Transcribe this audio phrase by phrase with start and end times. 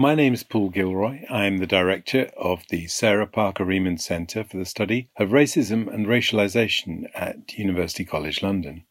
[0.00, 1.22] My name is Paul Gilroy.
[1.28, 5.92] I am the director of the Sarah Parker Remond Centre for the Study of Racism
[5.92, 8.84] and Racialisation at University College London.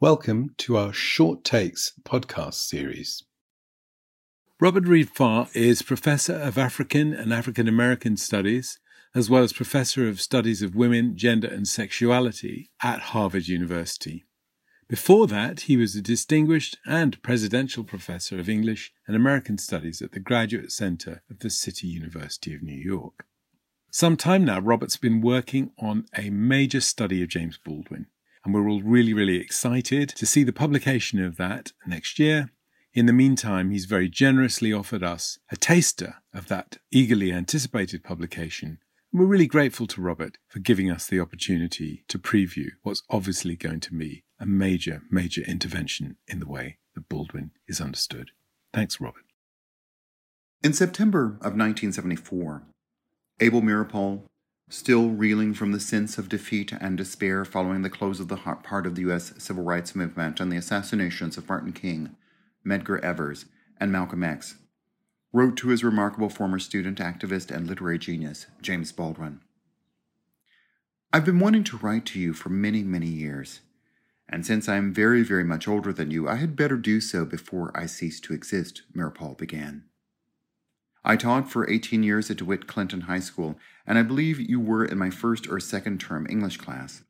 [0.00, 3.22] Welcome to our Short Takes podcast series.
[4.60, 8.80] Robert Reid-Pharr is Professor of African and African American Studies,
[9.14, 14.24] as well as Professor of Studies of Women, Gender and Sexuality at Harvard University.
[14.88, 20.12] Before that, he was a distinguished and presidential professor of English and American Studies at
[20.12, 23.26] the Graduate Center of the City University of New York.
[23.90, 28.06] Some time now, Robert's been working on a major study of James Baldwin,
[28.44, 32.50] and we're all really, really excited to see the publication of that next year.
[32.94, 38.78] In the meantime, he's very generously offered us a taster of that eagerly anticipated publication
[39.10, 43.56] and we're really grateful to Robert for giving us the opportunity to preview what's obviously
[43.56, 48.30] going to be a major, major intervention in the way that Baldwin is understood.
[48.72, 49.24] Thanks, Robert.
[50.62, 52.62] In September of 1974,
[53.40, 54.22] Abel Meeropol,
[54.68, 58.62] still reeling from the sense of defeat and despair following the close of the hot
[58.62, 59.32] part of the U.S.
[59.38, 62.16] civil rights movement and the assassinations of Martin King,
[62.66, 63.46] Medgar Evers,
[63.80, 64.56] and Malcolm X,
[65.32, 69.40] wrote to his remarkable former student, activist, and literary genius, James Baldwin.
[71.12, 73.60] I've been wanting to write to you for many, many years,
[74.28, 77.24] and since I am very, very much older than you, I had better do so
[77.24, 79.84] before I cease to exist, Meeropol began.
[81.04, 83.56] I taught for 18 years at DeWitt Clinton High School,
[83.86, 87.02] and I believe you were in my first or second term English class.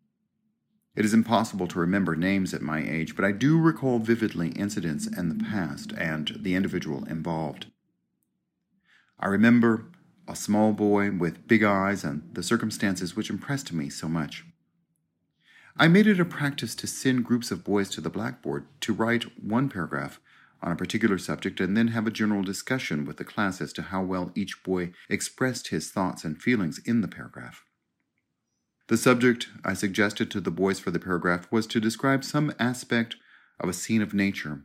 [0.94, 5.06] It is impossible to remember names at my age, but I do recall vividly incidents
[5.06, 7.66] in the past and the individual involved.
[9.19, 9.91] I remember
[10.28, 14.44] a small boy with big eyes and the circumstances which impressed me so much.
[15.80, 19.24] I made it a practice to send groups of boys to the blackboard to write
[19.40, 20.18] one paragraph
[20.60, 23.82] on a particular subject and then have a general discussion with the class as to
[23.82, 27.64] how well each boy expressed his thoughts and feelings in the paragraph.
[28.88, 33.14] The subject I suggested to the boys for the paragraph was to describe some aspect
[33.61, 34.64] of a scene of nature.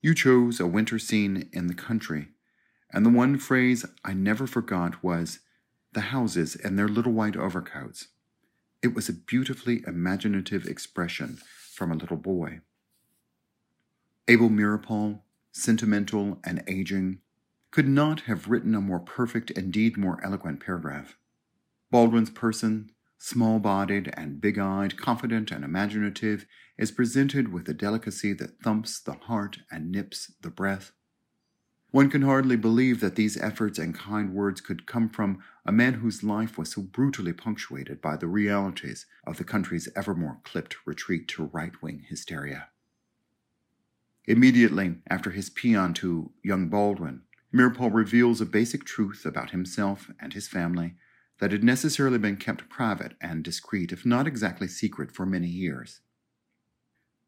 [0.00, 2.28] You chose a winter scene in the country
[2.92, 5.40] and the one phrase I never forgot was,
[5.92, 8.08] the houses and their little white overcoats.
[8.80, 11.38] It was a beautifully imaginative expression
[11.72, 12.60] from a little boy.
[14.28, 17.20] Abel Meeropol, sentimental and aging,
[17.70, 21.16] could not have written a more perfect, indeed more eloquent paragraph.
[21.90, 26.46] Baldwin's person, small bodied and big eyed, confident and imaginative,
[26.78, 30.92] is presented with a delicacy that thumps the heart and nips the breath.
[31.90, 35.94] One can hardly believe that these efforts and kind words could come from a man
[35.94, 40.76] whose life was so brutally punctuated by the realities of the country's ever more clipped
[40.86, 42.68] retreat to right wing hysteria.
[44.26, 47.22] Immediately after his paean to young Baldwin,
[47.54, 50.96] Meeropol reveals a basic truth about himself and his family
[51.40, 56.00] that had necessarily been kept private and discreet, if not exactly secret, for many years.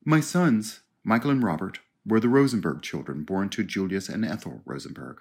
[0.05, 5.19] My sons, Michael and Robert, were the Rosenberg children born to Julius and Ethel Rosenberg.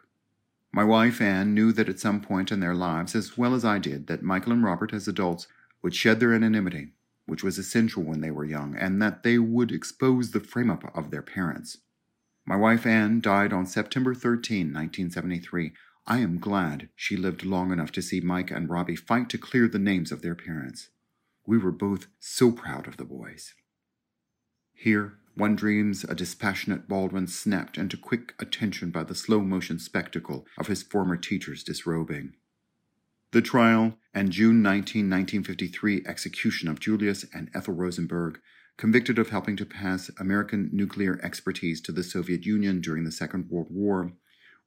[0.72, 3.80] My wife Anne knew that at some point in their lives, as well as I
[3.80, 5.48] did, that Michael and Robert as adults
[5.82, 6.94] would shed their anonymity,
[7.26, 10.96] which was essential when they were young, and that they would expose the frame up
[10.96, 11.78] of their parents.
[12.46, 15.74] My wife Anne died on September 13, 1973.
[16.08, 19.68] I am glad she lived long enough to see Mike and Robbie fight to clear
[19.68, 20.90] the names of their parents.
[21.46, 23.54] We were both so proud of the boys.
[24.74, 30.46] Here, one dreams a dispassionate Baldwin snapped into quick attention by the slow motion spectacle
[30.58, 32.34] of his former teacher's disrobing.
[33.32, 38.40] The trial and June 19, 1953 execution of Julius and Ethel Rosenberg,
[38.76, 43.48] convicted of helping to pass American nuclear expertise to the Soviet Union during the Second
[43.50, 44.14] World War,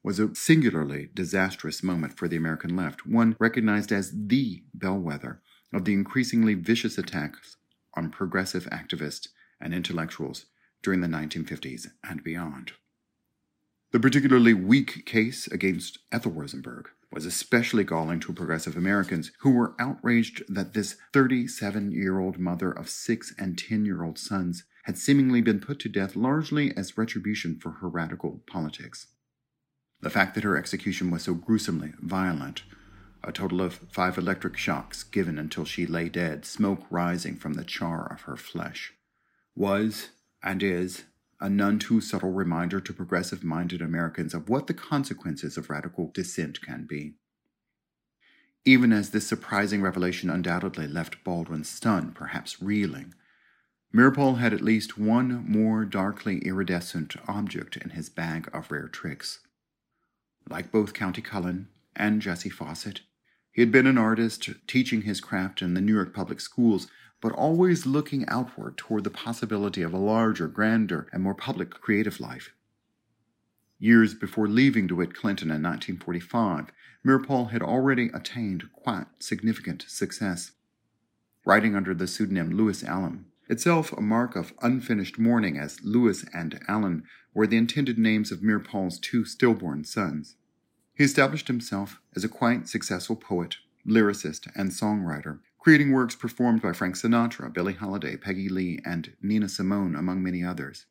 [0.03, 5.41] was a singularly disastrous moment for the American left, one recognized as the bellwether
[5.72, 7.56] of the increasingly vicious attacks
[7.95, 9.28] on progressive activists
[9.61, 10.47] and intellectuals
[10.82, 12.72] during the 1950s and beyond.
[13.93, 19.74] The particularly weak case against Ethel Rosenberg was especially galling to progressive Americans who were
[19.78, 24.97] outraged that this 37 year old mother of six and 10 year old sons had
[24.97, 29.09] seemingly been put to death largely as retribution for her radical politics.
[30.01, 32.65] The fact that her execution was so gruesomely violent,
[33.22, 37.65] a total of five electric shocks given until she lay dead, smoke rising from the
[37.65, 38.95] char of her flesh,
[39.54, 40.09] was,
[40.42, 41.04] and is
[41.41, 46.10] a none too subtle reminder to progressive minded Americans of what the consequences of radical
[46.15, 47.15] dissent can be.
[48.65, 53.12] Even as this surprising revelation undoubtedly left Baldwin stunned, perhaps reeling,
[53.92, 59.41] Meeropol had at least one more darkly iridescent object in his bag of rare tricks.
[60.48, 63.00] like both Countee Cullen and Jessie Fauset.
[63.53, 66.88] He had been an artist, teaching his craft in the New York public schools,
[67.22, 72.21] but always looking outward toward the possibility of a larger, grander, and more public creative
[72.21, 72.53] life.
[73.78, 76.72] Years before leaving DeWitt Clinton in 1945,
[77.07, 80.53] Meeropol had already attained quite significant success.
[81.47, 86.60] Writing under the pseudonym Lewis Allan, itself a mark of unfinished mourning, as Lewis and
[86.69, 87.04] Allan
[87.34, 90.36] were the intended names of Meeropol's two stillborn sons.
[90.95, 96.72] He established himself as a quite successful poet, lyricist, and songwriter, creating works performed by
[96.72, 100.86] Frank Sinatra, Billie Holiday, Peggy Lee, and Nina Simone, among many others.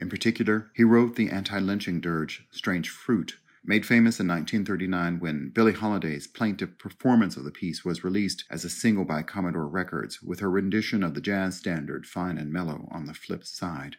[0.00, 5.50] In particular, he wrote the anti lynching dirge, Strange Fruit, made famous in 1939 when
[5.50, 10.20] Billie Holiday's plaintive performance of the piece was released as a single by Commodore Records,
[10.20, 13.98] with her rendition of the jazz standard Fine and Mellow on the flip side.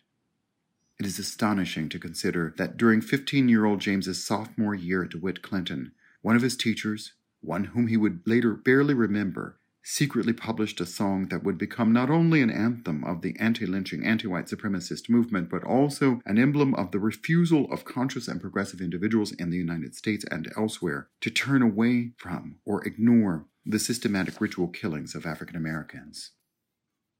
[0.99, 5.41] It is astonishing to consider that during 15 year old James's sophomore year at DeWitt
[5.41, 9.57] Clinton, one of his teachers, one whom he would later barely remember,
[9.87, 14.03] secretly published a song that would become not only an anthem of the anti lynching,
[14.03, 18.81] anti white supremacist movement, but also an emblem of the refusal of conscious and progressive
[18.81, 24.41] individuals in the United States and elsewhere to turn away from or ignore the systematic
[24.41, 26.31] ritual killings of African Americans.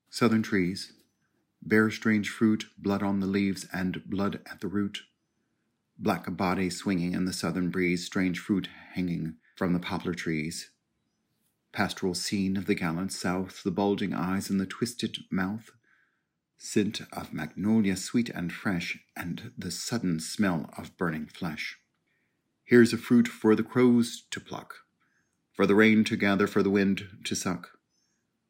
[0.10, 0.92] Southern trees
[1.62, 5.04] bear strange fruit, blood on the leaves, and blood at the root.
[6.00, 10.72] Black body swinging in the southern breeze, strange fruit hanging from the poplar trees
[11.76, 15.72] pastoral scene of the gallant south, the bulging eyes and the twisted mouth,
[16.58, 21.78] scent of magnolia sweet and fresh, and the sudden smell of burning flesh.
[22.64, 24.76] Here's a fruit for the crows to pluck,
[25.52, 27.72] for the rain to gather, for the wind to suck,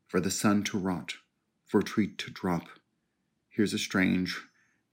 [0.07, 1.15] for the sun to rot,
[1.65, 2.67] for a tree to drop.
[3.49, 4.39] Here's a strange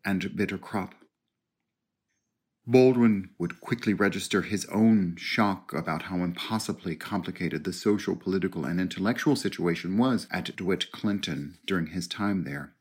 [0.06, 0.94] and bitter crop.
[2.64, 8.80] Baldwin would quickly register his own shock about how impossibly complicated the social, political, and
[8.80, 12.74] intellectual situation was at DeWitt Clinton during his time there.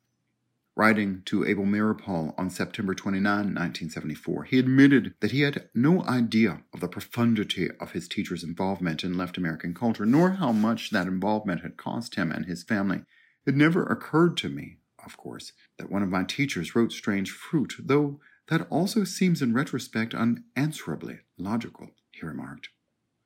[0.76, 6.62] Writing to Abel Meeropol on September 29, 1974, he admitted that he had no idea
[6.74, 11.08] of the profundity of his teacher's involvement in left American culture, nor how much that
[11.08, 13.02] involvement had cost him and his family.
[13.48, 17.74] It never occurred to me, of course, that one of my teachers wrote Strange Fruit,
[17.80, 18.20] though
[18.52, 22.68] that also seems in retrospect unanswerably logical, he remarked.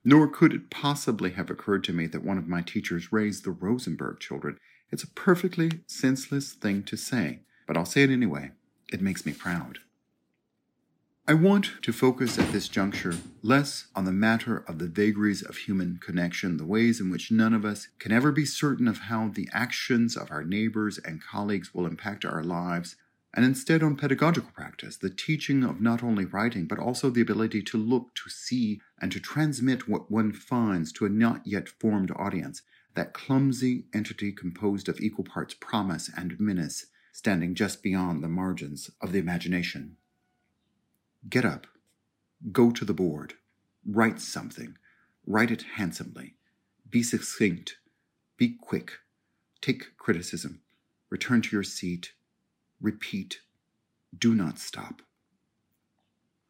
[0.04, 3.50] Nor could it possibly have occurred to me that one of my teachers raised the
[3.50, 4.56] Rosenberg children.
[4.92, 8.52] It's a perfectly senseless thing to say, but I'll say it anyway.
[8.92, 9.80] It makes me proud.
[11.26, 15.56] I want to focus at this juncture less on the matter of the vagaries of
[15.56, 19.26] human connection, the ways in which none of us can ever be certain of how
[19.26, 22.94] the actions of our neighbors and colleagues will impact our lives,
[23.36, 27.62] and instead on pedagogical practice, the teaching of not only writing, but also the ability
[27.62, 32.10] to look, to see, and to transmit what one finds to a not yet formed
[32.16, 32.62] audience,
[32.94, 38.90] that clumsy entity composed of equal parts promise and menace, standing just beyond the margins
[39.02, 39.98] of the imagination.
[41.28, 41.66] Get up,
[42.52, 43.34] go to the board,
[43.86, 44.78] write something,
[45.26, 46.36] write it handsomely,
[46.88, 47.76] be succinct,
[48.38, 48.92] be quick,
[49.60, 50.62] take criticism,
[51.10, 52.12] return to your seat,
[52.80, 53.40] repeat,
[54.16, 55.02] do not stop.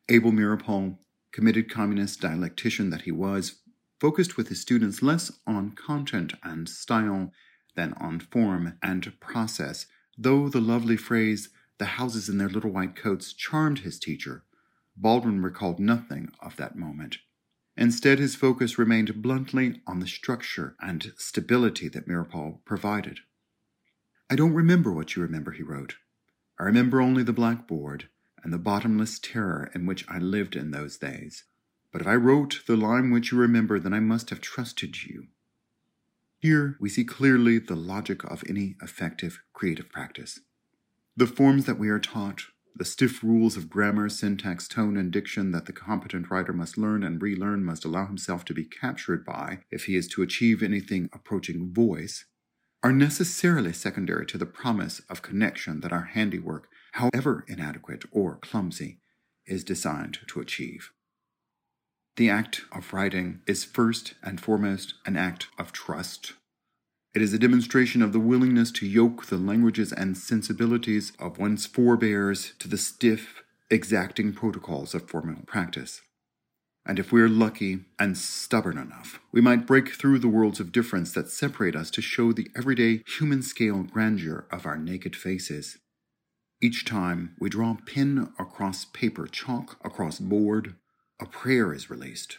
[0.09, 0.99] Abel Meeropol,
[1.33, 3.61] committed communist dialectician that he was,
[4.01, 7.33] focused with his students less on content and style
[7.75, 12.97] than on form and process, though the lovely phrase, the houses in their little white
[12.97, 14.45] coats, charmed his teacher.
[14.97, 17.19] Baldwin recalled nothing of that moment.
[17.77, 23.19] Instead, his focus remained bluntly on the structure and stability that Meeropol provided.
[24.31, 25.97] I don't remember what you remember, he wrote.
[26.59, 28.09] I remember only the blackboard
[28.43, 31.45] and the bottomless terror in which I lived in those days.
[31.93, 35.29] But if I wrote the line which you remember, then I must have trusted you.
[36.39, 40.41] Here we see clearly the logic of any effective creative practice.
[41.17, 42.43] The forms that we are taught,
[42.75, 47.03] the stiff rules of grammar, syntax, tone, and diction that the competent writer must learn
[47.03, 51.09] and relearn must allow himself to be captured by if he is to achieve anything
[51.13, 52.27] approaching voice,
[52.83, 58.99] are necessarily secondary to the promise of connection that our handiwork, however inadequate or clumsy,
[59.47, 60.91] is designed to achieve.
[62.17, 66.33] The act of writing is first and foremost an act of trust.
[67.15, 71.67] It is a demonstration of the willingness to yoke the languages and sensibilities of one's
[71.67, 76.03] forebears to the stiff, exacting protocols of formal practice.
[76.89, 81.13] And if we're lucky and stubborn enough, we might break through the worlds of difference
[81.13, 85.79] that separate us to show the everyday human scale grandeur of our naked faces.
[86.63, 90.77] Each time we draw pen across paper, chalk across board,
[91.21, 92.39] a prayer is released.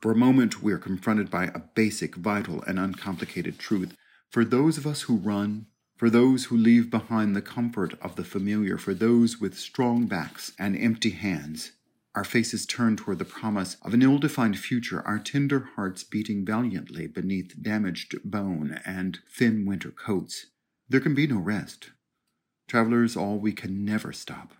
[0.00, 3.94] For a moment, we are confronted by a basic, vital, and uncomplicated truth.
[4.30, 5.66] For those of us who run,
[5.96, 10.52] for those who leave behind the comfort of the familiar, for those with strong backs
[10.58, 11.72] and empty hands,
[12.14, 16.44] our faces turned toward the promise of an ill defined future, our tender hearts beating
[16.44, 20.46] valiantly beneath damaged bone and thin winter coats.
[20.88, 21.90] There can be no rest.
[22.68, 24.52] Travelers, all we can never stop.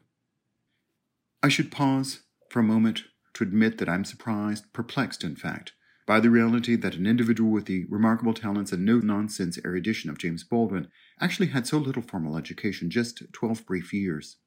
[1.43, 3.05] I should pause for a moment
[3.35, 5.73] to admit that I'm surprised, perplexed, in fact,
[6.07, 10.19] by the reality that an individual with the remarkable talents and no nonsense erudition of
[10.19, 10.89] James Baldwin
[11.21, 14.39] actually had so little formal education, just 12 brief years.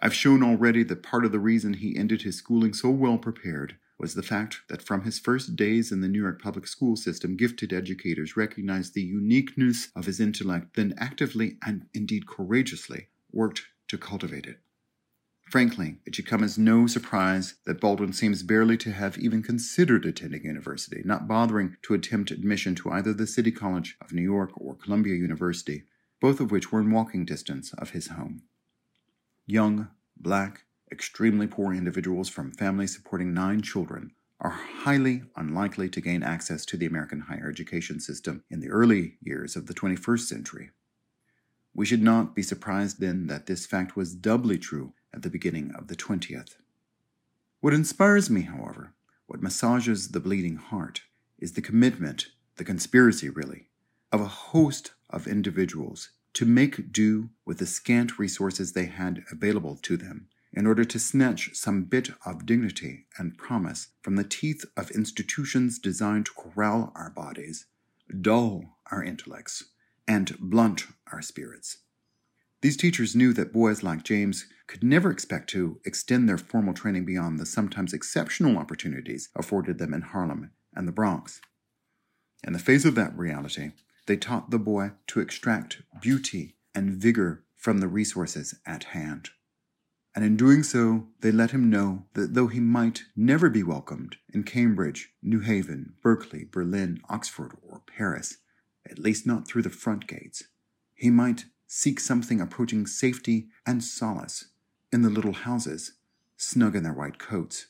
[0.00, 3.76] I've shown already that part of the reason he ended his schooling so well prepared
[3.98, 7.36] was the fact that from his first days in the New York public school system,
[7.36, 13.98] gifted educators recognized the uniqueness of his intellect, then actively and indeed courageously worked to
[13.98, 14.60] cultivate it.
[15.50, 20.04] Frankly, it should come as no surprise that Baldwin seems barely to have even considered
[20.04, 24.52] attending university, not bothering to attempt admission to either the City College of New York
[24.54, 25.84] or Columbia University,
[26.20, 28.42] both of which were in walking distance of his home.
[29.50, 34.12] Young, black, extremely poor individuals from families supporting nine children
[34.42, 39.16] are highly unlikely to gain access to the American higher education system in the early
[39.22, 40.70] years of the 21st century.
[41.72, 45.72] We should not be surprised then that this fact was doubly true at the beginning
[45.74, 46.56] of the 20th.
[47.60, 48.92] What inspires me, however,
[49.28, 51.04] what massages the bleeding heart,
[51.38, 52.26] is the commitment,
[52.56, 53.70] the conspiracy really,
[54.12, 59.76] of a host of individuals to make do with the scant resources they had available
[59.76, 64.64] to them in order to snatch some bit of dignity and promise from the teeth
[64.76, 67.66] of institutions designed to corral our bodies,
[68.20, 69.64] dull our intellects,
[70.06, 71.78] and blunt our spirits.
[72.60, 77.04] These teachers knew that boys like James could never expect to extend their formal training
[77.04, 81.40] beyond the sometimes exceptional opportunities afforded them in Harlem and the Bronx.
[82.44, 83.72] In the face of that reality,
[84.08, 89.30] they taught the boy to extract beauty and vigor from the resources at hand.
[90.14, 94.16] And in doing so, they let him know that though he might never be welcomed
[94.32, 98.38] in Cambridge, New Haven, Berkeley, Berlin, Oxford, or Paris,
[98.90, 100.44] at least not through the front gates,
[100.94, 104.46] he might seek something approaching safety and solace
[104.90, 105.92] in the little houses,
[106.38, 107.66] snug in their white coats.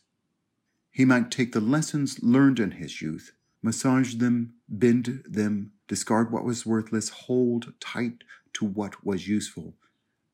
[0.93, 6.45] He might take the lessons learned in his youth, massage them, bend them, discard what
[6.45, 9.75] was worthless, hold tight to what was useful,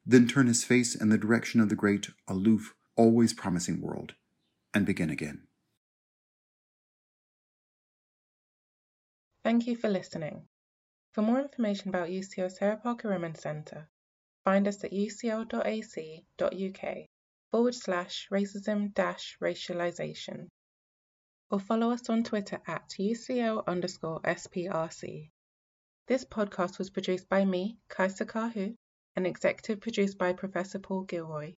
[0.05, 4.15] then turn his face in the direction of the great, aloof, always promising world,
[4.75, 5.43] and begin again.
[9.43, 10.43] Thank you for listening.
[11.13, 13.89] For more information about UCL Sarah Parker Remond Centre,
[14.45, 15.49] find us at ucl.ac.uk
[17.51, 20.49] forward slash racism dash racialization
[21.51, 25.31] or follow us on Twitter at UCL underscore SPRC.
[26.07, 28.77] This podcast was produced by me, Kaisa Kahu,
[29.17, 31.55] and executive produced by Professor Paul Gilroy.